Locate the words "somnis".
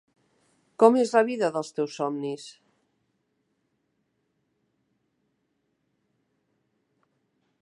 1.99-2.47